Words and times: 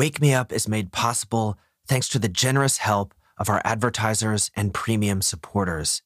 Wake 0.00 0.18
Me 0.18 0.32
Up 0.32 0.50
is 0.50 0.66
made 0.66 0.92
possible 0.92 1.58
thanks 1.86 2.08
to 2.08 2.18
the 2.18 2.26
generous 2.26 2.78
help 2.78 3.12
of 3.36 3.50
our 3.50 3.60
advertisers 3.66 4.50
and 4.56 4.72
premium 4.72 5.20
supporters. 5.20 6.00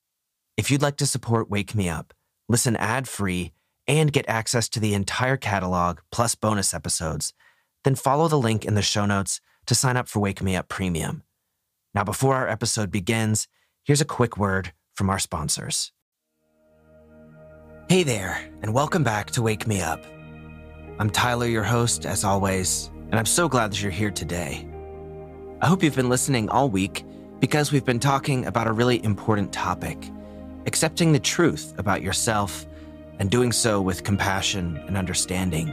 If 0.57 0.69
you'd 0.69 0.83
like 0.83 0.97
to 0.97 1.07
support 1.07 1.49
Wake 1.49 1.77
Me 1.77 1.89
Up, 1.89 2.13
listen 2.49 2.75
ad 2.75 3.07
free, 3.07 3.53
and 3.87 4.13
get 4.13 4.29
access 4.29 4.69
to 4.71 4.81
the 4.81 4.95
entire 4.95 5.37
catalog 5.37 6.01
plus 6.11 6.35
bonus 6.35 6.75
episodes, 6.75 7.35
then 7.85 7.95
follow 7.95 8.27
the 8.27 8.37
link 8.37 8.65
in 8.65 8.75
the 8.75 8.83
show 8.83 9.07
notes 9.07 9.41
to 9.67 9.77
sign 9.77 9.97
up 9.97 10.09
for 10.09 10.19
Wake 10.19 10.43
Me 10.43 10.57
Up 10.57 10.67
Premium. 10.67 11.23
Now, 11.95 12.03
before 12.03 12.35
our 12.35 12.49
episode 12.49 12.91
begins, 12.91 13.47
here's 13.85 14.01
a 14.01 14.05
quick 14.05 14.37
word 14.37 14.73
from 14.93 15.09
our 15.09 15.21
sponsors. 15.21 15.93
Hey 17.89 18.03
there, 18.03 18.45
and 18.61 18.75
welcome 18.75 19.05
back 19.05 19.31
to 19.31 19.43
Wake 19.43 19.69
Me 19.69 19.81
Up. 19.81 20.05
I'm 20.99 21.11
Tyler, 21.11 21.47
your 21.47 21.63
host, 21.63 22.07
as 22.07 22.25
always, 22.25 22.91
and 23.15 23.21
I'm 23.21 23.27
so 23.27 23.49
glad 23.49 23.71
that 23.71 23.81
you're 23.81 23.93
here 23.93 24.11
today. 24.11 24.67
I 25.61 25.69
hope 25.69 25.85
you've 25.85 25.95
been 25.95 26.09
listening 26.09 26.49
all 26.49 26.69
week 26.69 27.05
because 27.39 27.71
we've 27.71 27.85
been 27.85 28.01
talking 28.01 28.45
about 28.47 28.67
a 28.67 28.73
really 28.73 29.05
important 29.05 29.53
topic 29.53 30.11
accepting 30.67 31.13
the 31.13 31.21
truth 31.21 31.79
about 31.79 32.03
yourself 32.03 32.67
and 33.21 33.31
doing 33.31 33.53
so 33.53 33.81
with 33.81 34.03
compassion 34.03 34.83
and 34.89 34.99
understanding. 34.99 35.73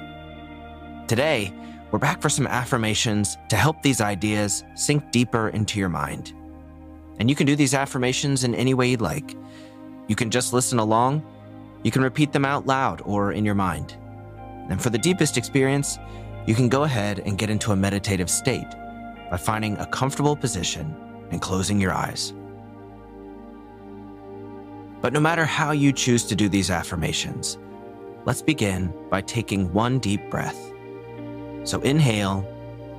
Today, 1.08 1.52
we're 1.90 1.98
back 1.98 2.22
for 2.22 2.30
some 2.30 2.46
affirmations 2.46 3.36
to 3.50 3.56
help 3.56 3.82
these 3.82 4.02
ideas 4.02 4.64
sink 4.76 5.10
deeper 5.10 5.50
into 5.50 5.80
your 5.80 5.90
mind. 5.90 6.34
And 7.18 7.28
you 7.28 7.36
can 7.36 7.48
do 7.48 7.56
these 7.56 7.74
affirmations 7.74 8.44
in 8.44 8.54
any 8.54 8.76
way 8.76 8.92
you'd 8.92 9.02
like. 9.02 9.36
You 10.08 10.16
can 10.16 10.30
just 10.30 10.54
listen 10.54 10.78
along, 10.78 11.26
you 11.82 11.90
can 11.90 12.04
repeat 12.04 12.34
them 12.34 12.46
out 12.46 12.68
loud 12.68 13.02
or 13.04 13.32
in 13.32 13.46
your 13.46 13.56
mind. 13.56 13.96
And 14.70 14.80
for 14.80 14.92
the 14.92 15.00
deepest 15.00 15.38
experience, 15.38 15.98
you 16.46 16.56
can 16.56 16.70
go 16.70 16.84
ahead 16.84 17.20
and 17.20 17.38
get 17.38 17.50
into 17.50 17.72
a 17.72 17.76
meditative 17.76 18.30
state 18.30 18.68
by 19.30 19.38
finding 19.38 19.78
a 19.78 19.86
comfortable 19.86 20.36
position 20.36 20.96
and 21.32 21.42
closing 21.42 21.80
your 21.80 21.94
eyes. 21.94 22.34
But 25.02 25.14
no 25.14 25.20
matter 25.20 25.46
how 25.46 25.72
you 25.72 25.92
choose 25.92 26.26
to 26.26 26.36
do 26.36 26.50
these 26.50 26.70
affirmations, 26.70 27.58
let's 28.26 28.42
begin 28.42 28.94
by 29.10 29.22
taking 29.22 29.72
one 29.74 30.00
deep 30.00 30.30
breath. 30.30 30.72
So 31.64 31.80
inhale, 31.82 32.46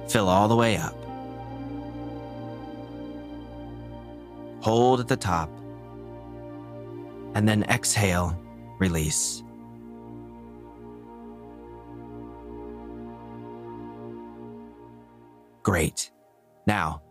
fill 0.09 0.29
all 0.29 0.49
the 0.49 0.57
way 0.57 0.77
up. 0.77 0.97
Hold 4.63 5.01
at 5.01 5.09
the 5.09 5.17
top, 5.17 5.51
and 7.35 7.49
then 7.49 7.65
exhale, 7.65 8.39
release. 8.79 9.43
Great. 15.63 16.11
Now, 16.67 17.03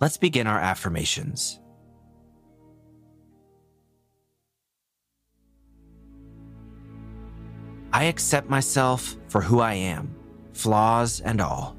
let's 0.00 0.16
begin 0.16 0.46
our 0.46 0.58
affirmations. 0.58 1.60
I 7.92 8.04
accept 8.04 8.50
myself 8.50 9.16
for 9.28 9.40
who 9.40 9.60
I 9.60 9.74
am, 9.74 10.14
flaws 10.52 11.20
and 11.20 11.40
all. 11.40 11.76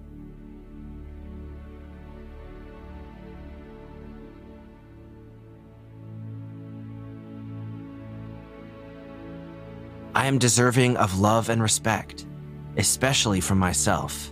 I 10.15 10.27
am 10.27 10.39
deserving 10.39 10.95
of 10.95 11.19
love 11.19 11.49
and 11.49 11.61
respect, 11.61 12.25
especially 12.77 13.41
from 13.41 13.59
myself. 13.59 14.31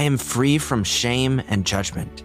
I 0.00 0.04
am 0.04 0.16
free 0.16 0.56
from 0.56 0.82
shame 0.82 1.42
and 1.48 1.66
judgment. 1.66 2.24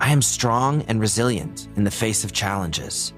I 0.00 0.10
am 0.10 0.22
strong 0.22 0.84
and 0.88 1.02
resilient 1.02 1.68
in 1.76 1.84
the 1.84 1.90
face 1.90 2.24
of 2.24 2.32
challenges. 2.32 3.12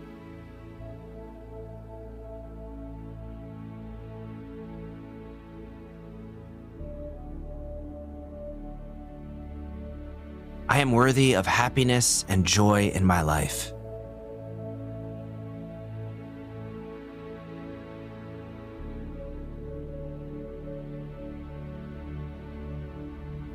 I 10.69 10.81
am 10.81 10.91
worthy 10.91 11.37
of 11.37 11.47
happiness 11.47 12.25
and 12.29 12.45
joy 12.45 12.89
in 12.89 13.05
my 13.05 13.23
life. 13.23 13.73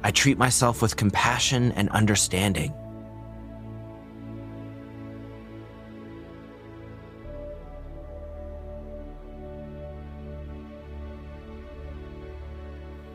I 0.06 0.12
treat 0.12 0.38
myself 0.38 0.84
with 0.84 0.96
compassion 0.96 1.72
and 1.72 1.90
understanding. 1.90 2.72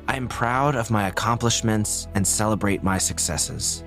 I 0.09 0.17
am 0.17 0.27
proud 0.27 0.75
of 0.75 0.91
my 0.91 1.07
accomplishments 1.07 2.09
and 2.17 2.27
celebrate 2.27 2.83
my 2.83 2.99
successes. 2.99 3.85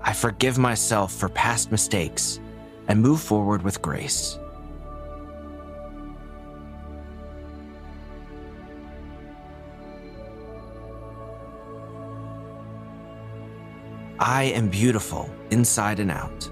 I 0.00 0.14
forgive 0.14 0.56
myself 0.56 1.12
for 1.12 1.28
past 1.28 1.70
mistakes 1.70 2.40
and 2.88 3.02
move 3.02 3.20
forward 3.20 3.62
with 3.62 3.82
grace. 3.82 4.38
I 14.18 14.44
am 14.44 14.68
beautiful 14.68 15.30
inside 15.50 16.00
and 16.00 16.10
out. 16.10 16.50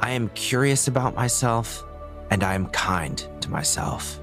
I 0.00 0.10
am 0.10 0.28
curious 0.30 0.88
about 0.88 1.14
myself 1.14 1.84
and 2.30 2.42
I 2.42 2.54
am 2.54 2.66
kind 2.68 3.26
to 3.40 3.50
myself. 3.50 4.20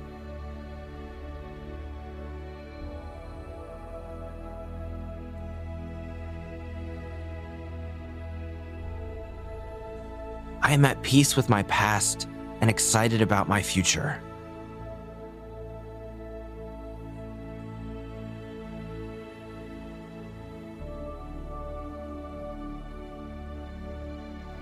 I 10.72 10.74
am 10.74 10.86
at 10.86 11.02
peace 11.02 11.36
with 11.36 11.50
my 11.50 11.64
past 11.64 12.30
and 12.62 12.70
excited 12.70 13.22
about 13.22 13.50
my 13.50 13.62
future. 13.62 14.24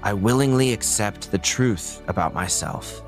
I 0.01 0.13
willingly 0.13 0.73
accept 0.73 1.29
the 1.29 1.37
truth 1.37 2.01
about 2.07 2.33
myself. 2.33 3.03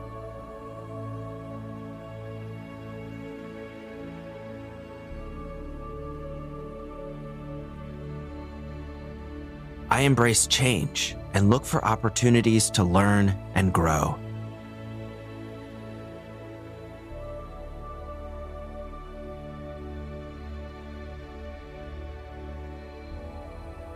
I 9.89 10.01
embrace 10.01 10.45
change 10.45 11.15
and 11.33 11.49
look 11.49 11.65
for 11.65 11.83
opportunities 11.85 12.69
to 12.71 12.83
learn 12.83 13.37
and 13.55 13.73
grow. 13.73 14.17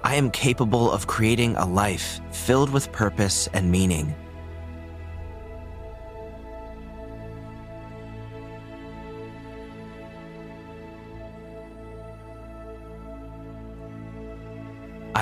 I 0.03 0.15
am 0.15 0.31
capable 0.31 0.91
of 0.91 1.07
creating 1.07 1.55
a 1.55 1.65
life 1.65 2.21
filled 2.31 2.69
with 2.69 2.91
purpose 2.91 3.49
and 3.53 3.71
meaning. 3.71 4.15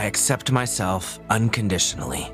I 0.04 0.06
accept 0.06 0.52
myself 0.52 1.18
unconditionally. 1.30 2.30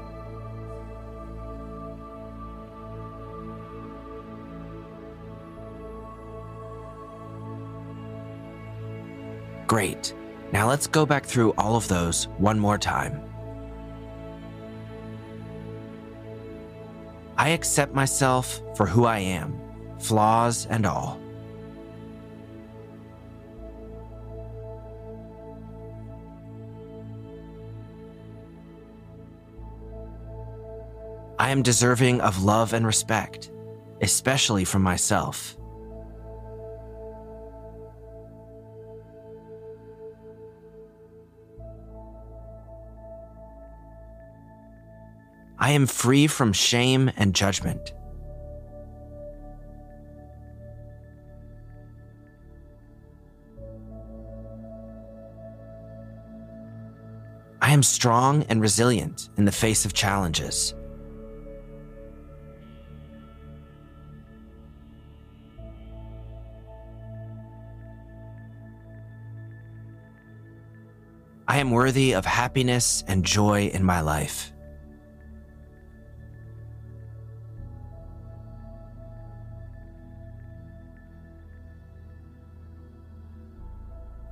Great. 9.67 10.15
Now 10.51 10.67
let's 10.67 10.87
go 10.87 11.05
back 11.05 11.27
through 11.27 11.53
all 11.59 11.75
of 11.75 11.87
those 11.87 12.27
one 12.39 12.57
more 12.57 12.79
time. 12.79 13.21
I 17.37 17.49
accept 17.49 17.93
myself 17.93 18.63
for 18.75 18.87
who 18.87 19.05
I 19.05 19.19
am, 19.19 19.53
flaws 19.99 20.65
and 20.71 20.87
all. 20.87 21.19
I 31.49 31.51
am 31.51 31.63
deserving 31.63 32.21
of 32.21 32.43
love 32.43 32.73
and 32.73 32.85
respect, 32.85 33.49
especially 34.03 34.65
from 34.65 34.83
myself. 34.83 35.57
I 45.57 45.71
am 45.71 45.87
free 45.87 46.27
from 46.27 46.53
shame 46.53 47.09
and 47.17 47.33
judgment. 47.33 47.93
I 57.59 57.71
am 57.73 57.81
strong 57.81 58.43
and 58.49 58.61
resilient 58.61 59.29
in 59.35 59.45
the 59.45 59.51
face 59.51 59.83
of 59.83 59.93
challenges. 59.93 60.75
I 71.49 71.57
am 71.57 71.71
worthy 71.71 72.13
of 72.13 72.25
happiness 72.25 73.03
and 73.07 73.25
joy 73.25 73.71
in 73.73 73.83
my 73.83 74.01
life. 74.01 74.53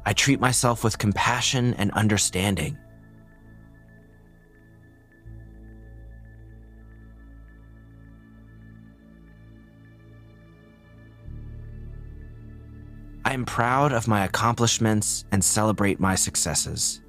I 0.06 0.14
treat 0.14 0.40
myself 0.40 0.84
with 0.84 1.00
compassion 1.00 1.74
and 1.74 1.90
understanding. 1.94 2.78
I 13.26 13.34
am 13.34 13.44
proud 13.44 13.92
of 13.92 14.08
my 14.08 14.24
accomplishments 14.24 15.26
and 15.32 15.44
celebrate 15.44 16.00
my 16.00 16.14
successes. 16.14 17.02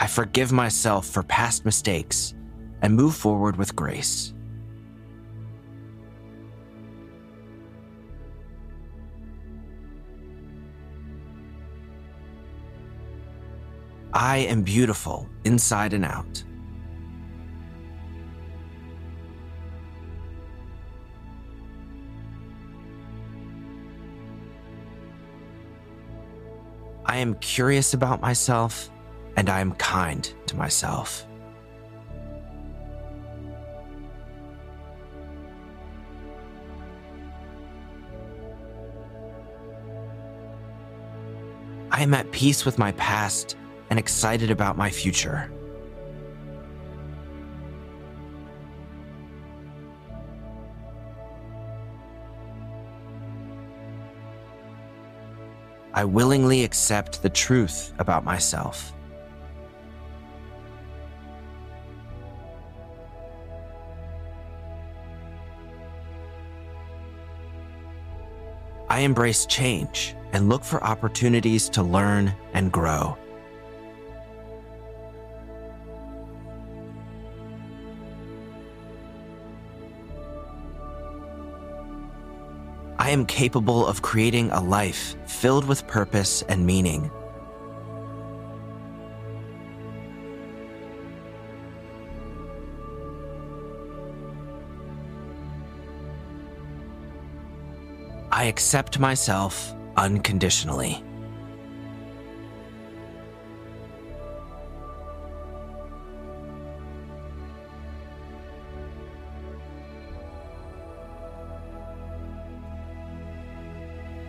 I 0.00 0.06
forgive 0.06 0.50
myself 0.50 1.06
for 1.06 1.22
past 1.22 1.66
mistakes 1.66 2.32
and 2.80 2.96
move 2.96 3.14
forward 3.14 3.56
with 3.56 3.76
grace. 3.76 4.32
I 14.14 14.38
am 14.38 14.62
beautiful 14.62 15.28
inside 15.44 15.92
and 15.92 16.06
out. 16.06 16.44
I 27.04 27.18
am 27.18 27.34
curious 27.34 27.92
about 27.92 28.22
myself 28.22 28.90
and 29.40 29.48
I 29.48 29.60
am 29.60 29.72
kind 29.76 30.30
to 30.48 30.54
myself. 30.54 31.26
I 41.90 42.02
am 42.02 42.12
at 42.12 42.30
peace 42.32 42.66
with 42.66 42.78
my 42.78 42.92
past 42.92 43.56
and 43.88 43.98
excited 43.98 44.50
about 44.50 44.76
my 44.76 44.90
future. 44.90 45.50
I 55.94 56.04
willingly 56.04 56.62
accept 56.62 57.22
the 57.22 57.30
truth 57.30 57.94
about 57.98 58.22
myself. 58.22 58.92
I 68.90 69.00
embrace 69.02 69.46
change 69.46 70.16
and 70.32 70.48
look 70.48 70.64
for 70.64 70.82
opportunities 70.82 71.68
to 71.70 71.82
learn 71.84 72.34
and 72.54 72.72
grow. 72.72 73.16
I 82.98 83.10
am 83.10 83.24
capable 83.26 83.86
of 83.86 84.02
creating 84.02 84.50
a 84.50 84.60
life 84.60 85.14
filled 85.24 85.66
with 85.66 85.86
purpose 85.86 86.42
and 86.48 86.66
meaning. 86.66 87.12
I 98.40 98.44
accept 98.44 98.98
myself 98.98 99.74
unconditionally. 99.98 101.04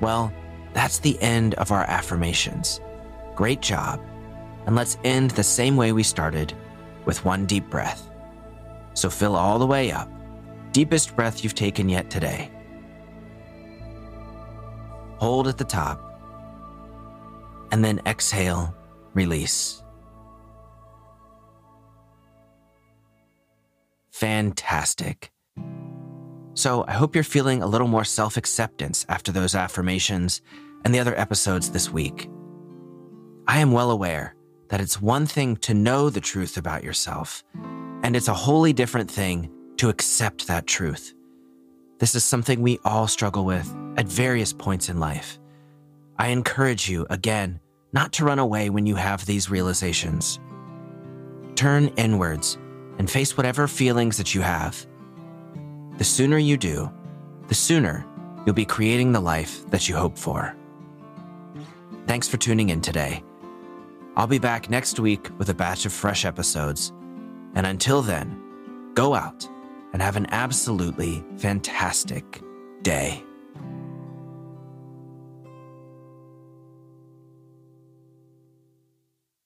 Well, 0.01 0.33
that's 0.74 1.00
the 1.00 1.17
end 1.21 1.53
of 1.53 1.71
our 1.71 1.85
affirmations. 1.85 2.81
Great 3.35 3.62
job. 3.62 4.01
And 4.65 4.75
let's 4.75 4.97
end 5.05 5.31
the 5.31 5.41
same 5.43 5.77
way 5.77 5.93
we 5.93 6.03
started 6.03 6.53
with 7.05 7.24
one 7.24 7.45
deep 7.45 7.69
breath. 7.69 8.09
So 8.93 9.09
fill 9.09 9.38
all 9.38 9.57
the 9.57 9.65
way 9.65 9.89
up. 9.89 10.09
Deepest 10.74 11.15
breath 11.15 11.45
you've 11.45 11.55
taken 11.55 11.88
yet 11.88 12.09
today. 12.09 12.51
Hold 15.21 15.47
at 15.47 15.59
the 15.59 15.63
top. 15.63 16.01
And 17.71 17.85
then 17.85 18.01
exhale, 18.07 18.75
release. 19.13 19.83
Fantastic. 24.09 25.31
So 26.55 26.83
I 26.87 26.93
hope 26.93 27.13
you're 27.13 27.23
feeling 27.23 27.61
a 27.61 27.67
little 27.67 27.87
more 27.87 28.03
self 28.03 28.35
acceptance 28.35 29.05
after 29.09 29.31
those 29.31 29.53
affirmations 29.53 30.41
and 30.83 30.91
the 30.91 30.99
other 30.99 31.15
episodes 31.15 31.69
this 31.69 31.91
week. 31.91 32.27
I 33.47 33.59
am 33.59 33.71
well 33.71 33.91
aware 33.91 34.33
that 34.69 34.81
it's 34.81 34.99
one 34.99 35.27
thing 35.27 35.55
to 35.57 35.75
know 35.75 36.09
the 36.09 36.19
truth 36.19 36.57
about 36.57 36.83
yourself, 36.83 37.43
and 38.01 38.15
it's 38.15 38.27
a 38.27 38.33
wholly 38.33 38.73
different 38.73 39.11
thing 39.11 39.51
to 39.77 39.89
accept 39.89 40.47
that 40.47 40.65
truth. 40.65 41.13
This 42.01 42.15
is 42.15 42.25
something 42.25 42.62
we 42.62 42.79
all 42.84 43.08
struggle 43.08 43.46
with 43.46 43.72
at 43.96 44.08
various 44.08 44.53
points 44.53 44.89
in 44.89 45.00
life. 45.00 45.38
I 46.17 46.29
encourage 46.29 46.89
you, 46.89 47.05
again, 47.12 47.60
not 47.93 48.12
to 48.13 48.25
run 48.25 48.39
away 48.39 48.72
when 48.72 48.88
you 48.88 48.96
have 48.96 49.24
these 49.24 49.51
realizations. 49.51 50.39
Turn 51.53 51.89
inwards 51.98 52.58
and 52.98 53.08
face 53.08 53.38
whatever 53.38 53.67
feelings 53.67 54.17
that 54.17 54.34
you 54.34 54.41
have. 54.41 54.84
The 56.00 56.03
sooner 56.03 56.39
you 56.39 56.58
do, 56.58 56.91
the 57.50 57.53
sooner 57.53 58.03
you'll 58.48 58.55
be 58.55 58.65
creating 58.65 59.12
the 59.12 59.20
life 59.20 59.70
that 59.70 59.88
you 59.88 59.96
hope 59.96 60.17
for. 60.17 60.55
Thanks 62.08 62.27
for 62.27 62.38
tuning 62.38 62.70
in 62.70 62.81
today. 62.81 63.24
I'll 64.17 64.25
be 64.25 64.39
back 64.39 64.72
next 64.72 65.00
week 65.00 65.29
with 65.38 65.50
a 65.50 65.53
batch 65.53 65.86
of 65.86 65.93
fresh 65.93 66.25
episodes. 66.25 66.93
And 67.53 67.67
until 67.67 68.01
then, 68.01 68.41
go 68.96 69.13
out 69.13 69.48
and 69.93 70.01
have 70.01 70.15
an 70.15 70.27
absolutely 70.31 71.24
fantastic 71.38 72.41
day. 72.81 73.24